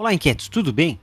Olá, 0.00 0.14
inquietos, 0.14 0.48
tudo 0.48 0.72
bem? 0.72 0.98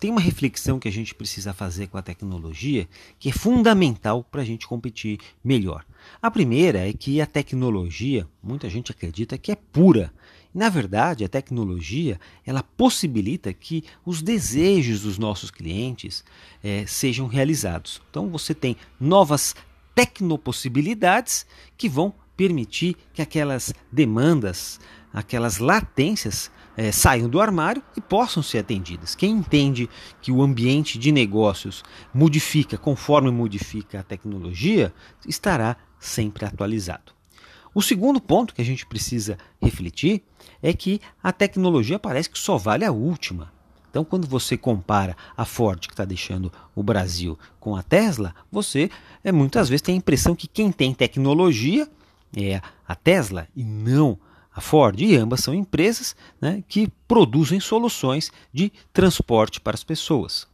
Tem 0.00 0.10
uma 0.10 0.18
reflexão 0.18 0.78
que 0.78 0.88
a 0.88 0.90
gente 0.90 1.14
precisa 1.14 1.52
fazer 1.52 1.88
com 1.88 1.98
a 1.98 2.02
tecnologia 2.02 2.88
que 3.18 3.28
é 3.28 3.32
fundamental 3.32 4.24
para 4.24 4.40
a 4.40 4.44
gente 4.44 4.66
competir 4.66 5.18
melhor. 5.44 5.84
A 6.22 6.30
primeira 6.30 6.88
é 6.88 6.94
que 6.94 7.20
a 7.20 7.26
tecnologia, 7.26 8.26
muita 8.42 8.70
gente 8.70 8.90
acredita 8.90 9.36
que 9.36 9.52
é 9.52 9.54
pura. 9.54 10.10
Na 10.54 10.70
verdade, 10.70 11.26
a 11.26 11.28
tecnologia 11.28 12.18
ela 12.46 12.62
possibilita 12.62 13.52
que 13.52 13.84
os 14.02 14.22
desejos 14.22 15.02
dos 15.02 15.18
nossos 15.18 15.50
clientes 15.50 16.24
é, 16.64 16.86
sejam 16.86 17.26
realizados. 17.26 18.00
Então 18.08 18.30
você 18.30 18.54
tem 18.54 18.78
novas 18.98 19.54
tecnopossibilidades 19.94 21.44
que 21.76 21.86
vão 21.86 22.14
permitir 22.34 22.96
que 23.12 23.20
aquelas 23.20 23.74
demandas, 23.92 24.80
aquelas 25.12 25.58
latências 25.58 26.50
é, 26.76 26.90
saiam 26.90 27.28
do 27.28 27.40
armário 27.40 27.82
e 27.96 28.00
possam 28.00 28.42
ser 28.42 28.58
atendidas. 28.58 29.14
Quem 29.14 29.32
entende 29.32 29.88
que 30.20 30.32
o 30.32 30.42
ambiente 30.42 30.98
de 30.98 31.12
negócios 31.12 31.82
modifica 32.12 32.78
conforme 32.78 33.30
modifica 33.30 34.00
a 34.00 34.02
tecnologia, 34.02 34.92
estará 35.26 35.76
sempre 35.98 36.44
atualizado. 36.44 37.12
O 37.74 37.80
segundo 37.80 38.20
ponto 38.20 38.54
que 38.54 38.60
a 38.60 38.64
gente 38.64 38.84
precisa 38.84 39.38
refletir 39.60 40.22
é 40.62 40.72
que 40.72 41.00
a 41.22 41.32
tecnologia 41.32 41.98
parece 41.98 42.28
que 42.28 42.38
só 42.38 42.58
vale 42.58 42.84
a 42.84 42.92
última. 42.92 43.50
Então, 43.88 44.04
quando 44.04 44.26
você 44.26 44.56
compara 44.56 45.16
a 45.36 45.44
Ford, 45.44 45.80
que 45.80 45.92
está 45.92 46.04
deixando 46.04 46.52
o 46.74 46.82
Brasil, 46.82 47.38
com 47.60 47.76
a 47.76 47.82
Tesla, 47.82 48.34
você 48.50 48.90
é, 49.22 49.30
muitas 49.30 49.68
vezes 49.68 49.82
tem 49.82 49.94
a 49.94 49.98
impressão 49.98 50.34
que 50.34 50.46
quem 50.46 50.72
tem 50.72 50.94
tecnologia 50.94 51.88
é 52.34 52.60
a 52.88 52.94
Tesla 52.94 53.46
e 53.54 53.62
não 53.62 54.18
a 54.31 54.31
a 54.54 54.60
Ford, 54.60 55.00
e 55.00 55.16
ambas 55.16 55.40
são 55.40 55.54
empresas 55.54 56.14
né, 56.40 56.62
que 56.68 56.88
produzem 57.08 57.58
soluções 57.60 58.30
de 58.52 58.72
transporte 58.92 59.60
para 59.60 59.74
as 59.74 59.84
pessoas. 59.84 60.46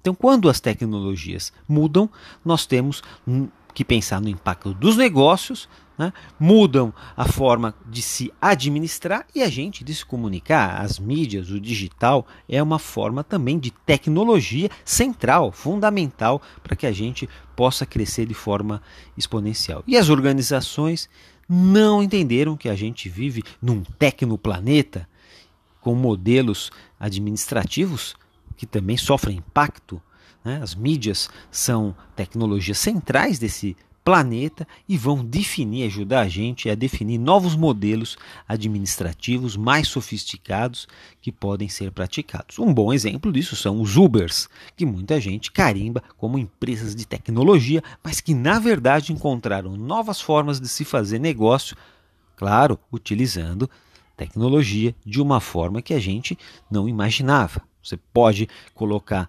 Então, 0.00 0.14
quando 0.14 0.48
as 0.48 0.60
tecnologias 0.60 1.52
mudam, 1.68 2.08
nós 2.44 2.66
temos 2.66 3.02
que 3.74 3.84
pensar 3.84 4.20
no 4.20 4.28
impacto 4.28 4.72
dos 4.74 4.96
negócios, 4.96 5.68
né, 5.98 6.12
mudam 6.38 6.94
a 7.16 7.26
forma 7.26 7.74
de 7.86 8.00
se 8.00 8.32
administrar 8.40 9.26
e 9.34 9.42
a 9.42 9.48
gente 9.48 9.82
de 9.82 9.94
se 9.94 10.06
comunicar. 10.06 10.80
As 10.80 10.98
mídias, 10.98 11.50
o 11.50 11.60
digital, 11.60 12.26
é 12.48 12.62
uma 12.62 12.78
forma 12.78 13.24
também 13.24 13.58
de 13.58 13.70
tecnologia 13.70 14.70
central, 14.84 15.50
fundamental 15.50 16.40
para 16.62 16.76
que 16.76 16.86
a 16.86 16.92
gente 16.92 17.28
possa 17.56 17.84
crescer 17.84 18.26
de 18.26 18.34
forma 18.34 18.80
exponencial. 19.16 19.82
E 19.86 19.96
as 19.96 20.08
organizações 20.08 21.10
não 21.48 22.02
entenderam 22.02 22.56
que 22.56 22.68
a 22.68 22.76
gente 22.76 23.08
vive 23.08 23.42
num 23.60 23.82
tecnoplaneta 23.82 25.08
com 25.80 25.94
modelos 25.94 26.70
administrativos 27.00 28.14
que 28.56 28.66
também 28.66 28.96
sofrem 28.96 29.38
impacto. 29.38 30.00
Né? 30.44 30.60
As 30.62 30.74
mídias 30.74 31.30
são 31.50 31.96
tecnologias 32.14 32.78
centrais 32.78 33.38
desse 33.38 33.76
planeta 34.08 34.66
e 34.88 34.96
vão 34.96 35.22
definir, 35.22 35.84
ajudar 35.84 36.20
a 36.20 36.28
gente 36.28 36.70
a 36.70 36.74
definir 36.74 37.18
novos 37.18 37.54
modelos 37.54 38.16
administrativos 38.48 39.54
mais 39.54 39.86
sofisticados 39.86 40.88
que 41.20 41.30
podem 41.30 41.68
ser 41.68 41.92
praticados. 41.92 42.58
Um 42.58 42.72
bom 42.72 42.90
exemplo 42.90 43.30
disso 43.30 43.54
são 43.54 43.82
os 43.82 43.98
Ubers, 43.98 44.48
que 44.74 44.86
muita 44.86 45.20
gente 45.20 45.52
carimba 45.52 46.02
como 46.16 46.38
empresas 46.38 46.96
de 46.96 47.06
tecnologia, 47.06 47.82
mas 48.02 48.18
que 48.18 48.32
na 48.32 48.58
verdade 48.58 49.12
encontraram 49.12 49.76
novas 49.76 50.22
formas 50.22 50.58
de 50.58 50.68
se 50.68 50.86
fazer 50.86 51.18
negócio, 51.18 51.76
claro, 52.34 52.78
utilizando 52.90 53.68
tecnologia 54.16 54.96
de 55.04 55.20
uma 55.20 55.38
forma 55.38 55.82
que 55.82 55.92
a 55.92 56.00
gente 56.00 56.38
não 56.70 56.88
imaginava. 56.88 57.60
Você 57.82 57.98
pode 57.98 58.48
colocar 58.72 59.28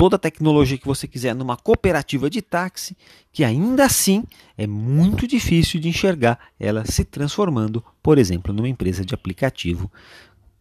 toda 0.00 0.16
a 0.16 0.18
tecnologia 0.18 0.78
que 0.78 0.86
você 0.86 1.06
quiser 1.06 1.34
numa 1.34 1.58
cooperativa 1.58 2.30
de 2.30 2.40
táxi, 2.40 2.96
que 3.30 3.44
ainda 3.44 3.84
assim 3.84 4.24
é 4.56 4.66
muito 4.66 5.26
difícil 5.26 5.78
de 5.78 5.90
enxergar 5.90 6.38
ela 6.58 6.86
se 6.86 7.04
transformando, 7.04 7.84
por 8.02 8.16
exemplo, 8.16 8.50
numa 8.50 8.66
empresa 8.66 9.04
de 9.04 9.14
aplicativo 9.14 9.92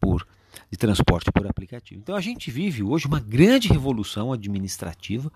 por 0.00 0.26
de 0.68 0.76
transporte 0.76 1.30
por 1.30 1.46
aplicativo. 1.46 2.00
Então 2.00 2.16
a 2.16 2.20
gente 2.20 2.50
vive 2.50 2.82
hoje 2.82 3.06
uma 3.06 3.20
grande 3.20 3.68
revolução 3.68 4.32
administrativa 4.32 5.32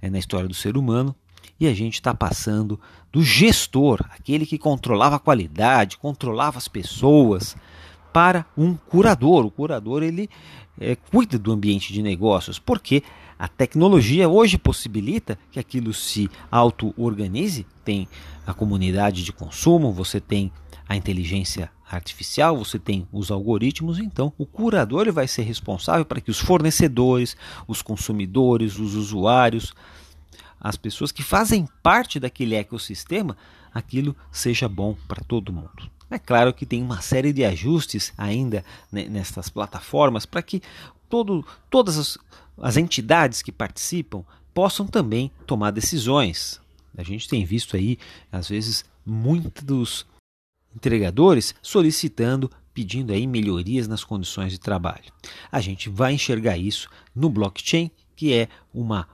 é, 0.00 0.08
na 0.08 0.20
história 0.20 0.46
do 0.46 0.54
ser 0.54 0.76
humano 0.76 1.12
e 1.58 1.66
a 1.66 1.74
gente 1.74 1.94
está 1.94 2.14
passando 2.14 2.78
do 3.12 3.20
gestor, 3.20 4.00
aquele 4.10 4.46
que 4.46 4.58
controlava 4.58 5.16
a 5.16 5.18
qualidade, 5.18 5.98
controlava 5.98 6.56
as 6.56 6.68
pessoas, 6.68 7.56
para 8.14 8.46
um 8.56 8.76
curador. 8.76 9.44
O 9.44 9.50
curador 9.50 10.04
ele 10.04 10.30
é, 10.78 10.94
cuida 10.94 11.36
do 11.36 11.50
ambiente 11.50 11.92
de 11.92 12.00
negócios, 12.00 12.60
porque 12.60 13.02
a 13.38 13.48
tecnologia 13.48 14.28
hoje 14.28 14.56
possibilita 14.56 15.38
que 15.50 15.58
aquilo 15.58 15.92
se 15.92 16.30
auto-organize. 16.50 17.66
Tem 17.84 18.08
a 18.46 18.54
comunidade 18.54 19.24
de 19.24 19.32
consumo, 19.32 19.92
você 19.92 20.20
tem 20.20 20.52
a 20.88 20.96
inteligência 20.96 21.70
artificial, 21.90 22.56
você 22.56 22.78
tem 22.78 23.06
os 23.12 23.30
algoritmos, 23.30 23.98
então 23.98 24.32
o 24.38 24.46
curador 24.46 25.10
vai 25.12 25.28
ser 25.28 25.42
responsável 25.42 26.04
para 26.04 26.20
que 26.20 26.30
os 26.30 26.38
fornecedores, 26.38 27.36
os 27.66 27.82
consumidores, 27.82 28.78
os 28.78 28.94
usuários, 28.94 29.74
as 30.60 30.76
pessoas 30.76 31.12
que 31.12 31.22
fazem 31.22 31.68
parte 31.82 32.18
daquele 32.18 32.54
ecossistema, 32.54 33.36
aquilo 33.72 34.16
seja 34.32 34.68
bom 34.68 34.96
para 35.06 35.22
todo 35.22 35.52
mundo. 35.52 35.90
É 36.10 36.18
claro 36.18 36.52
que 36.54 36.64
tem 36.64 36.82
uma 36.82 37.00
série 37.00 37.32
de 37.32 37.44
ajustes 37.44 38.12
ainda 38.16 38.64
nestas 38.90 39.48
plataformas 39.48 40.24
para 40.24 40.42
que 40.42 40.62
todo, 41.08 41.44
todas 41.68 41.98
as, 41.98 42.18
as 42.58 42.76
entidades 42.76 43.42
que 43.42 43.52
participam 43.52 44.24
possam 44.52 44.86
também 44.86 45.30
tomar 45.46 45.70
decisões. 45.70 46.60
A 46.96 47.02
gente 47.02 47.28
tem 47.28 47.44
visto 47.44 47.76
aí, 47.76 47.98
às 48.30 48.48
vezes, 48.48 48.84
muitos 49.04 50.06
entregadores 50.74 51.54
solicitando, 51.60 52.50
pedindo 52.72 53.12
aí 53.12 53.26
melhorias 53.26 53.88
nas 53.88 54.04
condições 54.04 54.52
de 54.52 54.58
trabalho. 54.58 55.12
A 55.50 55.60
gente 55.60 55.88
vai 55.88 56.14
enxergar 56.14 56.56
isso 56.56 56.88
no 57.14 57.28
blockchain, 57.28 57.90
que 58.16 58.32
é 58.32 58.48
uma 58.72 59.08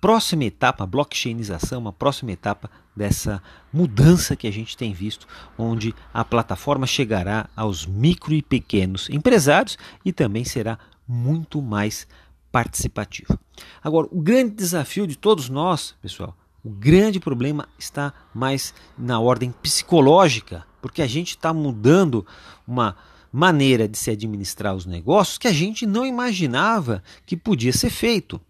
próxima 0.00 0.44
etapa, 0.44 0.84
a 0.84 0.86
blockchainização, 0.86 1.80
uma 1.80 1.92
próxima 1.92 2.32
etapa 2.32 2.70
dessa 2.96 3.42
mudança 3.72 4.34
que 4.34 4.46
a 4.46 4.50
gente 4.50 4.76
tem 4.76 4.92
visto, 4.92 5.26
onde 5.58 5.94
a 6.12 6.24
plataforma 6.24 6.86
chegará 6.86 7.48
aos 7.54 7.86
micro 7.86 8.34
e 8.34 8.42
pequenos 8.42 9.08
empresários 9.10 9.76
e 10.04 10.12
também 10.12 10.44
será 10.44 10.78
muito 11.06 11.60
mais 11.60 12.06
participativa. 12.50 13.38
Agora, 13.82 14.08
o 14.10 14.20
grande 14.20 14.54
desafio 14.54 15.06
de 15.06 15.16
todos 15.16 15.48
nós, 15.48 15.94
pessoal, 16.00 16.36
o 16.62 16.70
grande 16.70 17.18
problema 17.18 17.68
está 17.78 18.12
mais 18.34 18.74
na 18.98 19.18
ordem 19.18 19.50
psicológica, 19.50 20.66
porque 20.82 21.00
a 21.00 21.06
gente 21.06 21.30
está 21.30 21.52
mudando 21.52 22.26
uma 22.66 22.96
maneira 23.32 23.88
de 23.88 23.96
se 23.96 24.10
administrar 24.10 24.74
os 24.74 24.84
negócios 24.84 25.38
que 25.38 25.48
a 25.48 25.52
gente 25.52 25.86
não 25.86 26.04
imaginava 26.04 27.02
que 27.24 27.36
podia 27.36 27.72
ser 27.72 27.90
feito. 27.90 28.40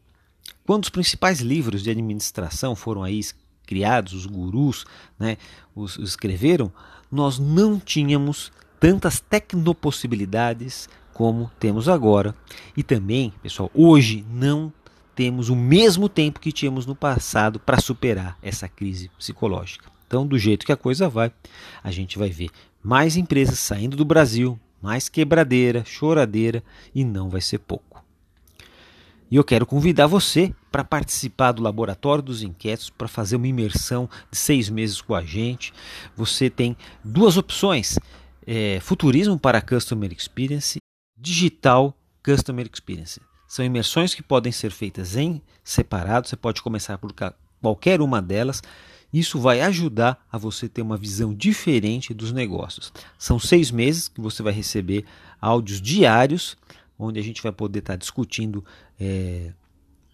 Quando 0.64 0.84
os 0.84 0.90
principais 0.90 1.40
livros 1.40 1.82
de 1.82 1.90
administração 1.90 2.74
foram 2.74 3.04
aí 3.04 3.20
criados, 3.66 4.12
os 4.12 4.26
gurus 4.26 4.84
né, 5.18 5.36
os, 5.74 5.96
os 5.98 6.10
escreveram, 6.10 6.72
nós 7.10 7.38
não 7.38 7.78
tínhamos 7.78 8.50
tantas 8.80 9.20
tecnopossibilidades 9.20 10.88
como 11.12 11.50
temos 11.60 11.88
agora. 11.88 12.34
E 12.74 12.82
também, 12.82 13.32
pessoal, 13.42 13.70
hoje 13.74 14.24
não 14.30 14.72
temos 15.14 15.50
o 15.50 15.54
mesmo 15.54 16.08
tempo 16.08 16.40
que 16.40 16.50
tínhamos 16.50 16.86
no 16.86 16.96
passado 16.96 17.60
para 17.60 17.78
superar 17.78 18.38
essa 18.42 18.66
crise 18.66 19.10
psicológica. 19.18 19.90
Então, 20.06 20.26
do 20.26 20.38
jeito 20.38 20.64
que 20.64 20.72
a 20.72 20.76
coisa 20.76 21.08
vai, 21.08 21.30
a 21.84 21.90
gente 21.90 22.18
vai 22.18 22.30
ver 22.30 22.48
mais 22.82 23.16
empresas 23.16 23.58
saindo 23.58 23.96
do 23.96 24.04
Brasil, 24.04 24.58
mais 24.80 25.08
quebradeira, 25.08 25.84
choradeira 25.84 26.64
e 26.94 27.04
não 27.04 27.28
vai 27.28 27.42
ser 27.42 27.58
pouco. 27.58 28.02
E 29.30 29.36
eu 29.36 29.44
quero 29.44 29.64
convidar 29.64 30.08
você 30.08 30.52
para 30.72 30.82
participar 30.82 31.52
do 31.52 31.62
Laboratório 31.62 32.22
dos 32.24 32.42
Inquietos, 32.42 32.90
para 32.90 33.06
fazer 33.06 33.36
uma 33.36 33.46
imersão 33.46 34.08
de 34.28 34.36
seis 34.36 34.68
meses 34.68 35.00
com 35.00 35.14
a 35.14 35.22
gente. 35.22 35.72
Você 36.16 36.50
tem 36.50 36.76
duas 37.04 37.36
opções: 37.36 37.96
é, 38.52 38.80
Futurismo 38.80 39.38
para 39.38 39.62
Customer 39.62 40.12
Experience, 40.12 40.78
Digital 41.16 41.96
Customer 42.20 42.68
Experience. 42.68 43.20
São 43.46 43.64
imersões 43.64 44.12
que 44.12 44.24
podem 44.24 44.50
ser 44.50 44.72
feitas 44.72 45.16
em 45.16 45.40
separado, 45.62 46.26
você 46.26 46.34
pode 46.34 46.60
começar 46.60 46.98
por 46.98 47.14
qualquer 47.62 48.00
uma 48.00 48.20
delas. 48.20 48.60
Isso 49.12 49.38
vai 49.38 49.60
ajudar 49.60 50.26
a 50.32 50.36
você 50.36 50.68
ter 50.68 50.82
uma 50.82 50.96
visão 50.96 51.32
diferente 51.32 52.12
dos 52.12 52.32
negócios. 52.32 52.92
São 53.16 53.38
seis 53.38 53.70
meses 53.70 54.08
que 54.08 54.20
você 54.20 54.42
vai 54.42 54.52
receber 54.52 55.04
áudios 55.40 55.80
diários 55.80 56.56
onde 56.98 57.20
a 57.20 57.22
gente 57.22 57.40
vai 57.40 57.52
poder 57.52 57.78
estar 57.78 57.94
discutindo 57.94 58.64
é, 58.98 59.52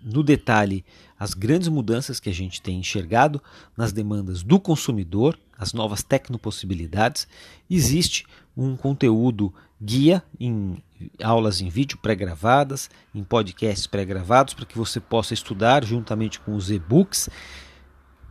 no 0.03 0.23
detalhe 0.23 0.85
as 1.19 1.33
grandes 1.33 1.69
mudanças 1.69 2.21
que 2.21 2.29
a 2.29 2.35
gente 2.35 2.61
tem 2.61 2.81
enxergado 2.81 3.43
nas 3.75 3.93
demandas 3.93 4.43
do 4.43 4.61
consumidor, 4.61 5.39
as 5.59 5.73
novas 5.73 6.03
tecnopossibilidades. 6.03 7.27
Existe 7.69 8.27
um 8.57 8.77
conteúdo 8.77 9.53
guia 9.81 10.23
em 10.41 10.83
aulas 11.23 11.61
em 11.61 11.69
vídeo 11.69 11.99
pré-gravadas, 11.99 12.89
em 13.15 13.23
podcasts 13.23 13.87
pré-gravados, 13.87 14.55
para 14.55 14.65
que 14.65 14.79
você 14.79 15.01
possa 15.01 15.35
estudar 15.35 15.85
juntamente 15.85 16.41
com 16.41 16.55
os 16.55 16.71
e-books 16.71 17.29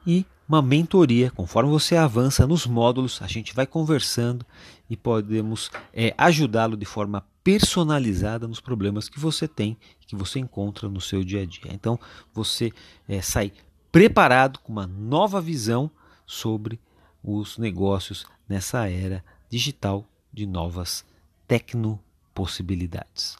e 0.06 0.26
uma 0.48 0.62
mentoria. 0.62 1.32
Conforme 1.32 1.70
você 1.70 1.96
avança 1.96 2.48
nos 2.48 2.66
módulos, 2.66 3.22
a 3.22 3.28
gente 3.28 3.54
vai 3.54 3.66
conversando 3.66 4.46
e 4.90 4.96
podemos 4.96 5.72
é, 5.94 6.14
ajudá-lo 6.18 6.78
de 6.78 6.86
forma 6.86 7.26
personalizada 7.44 8.48
nos 8.48 8.60
problemas 8.60 9.08
que 9.08 9.20
você 9.20 9.48
tem, 9.48 9.78
que 10.08 10.16
você 10.16 10.40
encontra 10.40 10.90
no 10.90 11.00
seu 11.02 11.24
dia 11.24 11.44
a 11.44 11.46
dia. 11.46 11.72
Então 11.72 12.00
você 12.34 12.72
é, 13.08 13.22
sai 13.22 13.52
preparado 13.92 14.60
com 14.60 14.72
uma 14.72 14.88
nova 14.88 15.40
visão 15.40 15.90
sobre 16.26 16.80
os 17.26 17.58
negócios 17.58 18.26
nessa 18.48 18.88
era 18.88 19.26
digital 19.50 20.06
de 20.32 20.46
novas 20.46 21.04
tecnopossibilidades. 21.48 23.36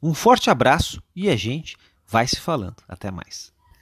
Um 0.00 0.14
forte 0.14 0.48
abraço 0.48 1.02
e 1.16 1.28
a 1.28 1.34
gente 1.36 1.76
vai 2.06 2.28
se 2.28 2.38
falando. 2.38 2.76
Até 2.88 3.10
mais. 3.10 3.52